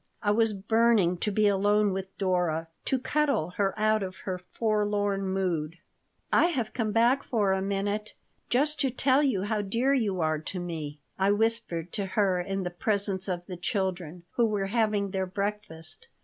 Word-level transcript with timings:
I 0.23 0.31
was 0.31 0.51
burning 0.53 1.17
to 1.19 1.29
be 1.31 1.47
alone 1.47 1.93
with 1.93 2.17
Dora, 2.17 2.69
to 2.85 2.97
cuddle 2.97 3.51
her 3.57 3.77
out 3.77 4.01
of 4.01 4.15
her 4.25 4.39
forlorn 4.39 5.27
mood 5.27 5.77
"I 6.33 6.45
have 6.47 6.73
come 6.73 6.91
back 6.91 7.21
for 7.23 7.53
a 7.53 7.61
minute 7.61 8.13
just 8.49 8.79
to 8.81 8.89
tell 8.89 9.21
you 9.21 9.43
how 9.43 9.61
dear 9.61 9.93
you 9.93 10.19
are 10.19 10.39
to 10.39 10.59
me," 10.59 10.97
I 11.19 11.29
whispered 11.29 11.91
to 11.93 12.07
her 12.07 12.39
in 12.41 12.63
the 12.63 12.71
presence 12.71 13.27
of 13.27 13.45
the 13.45 13.57
children, 13.57 14.23
who 14.31 14.47
were 14.47 14.65
having 14.73 15.11
their 15.11 15.27
breakfast. 15.27 16.07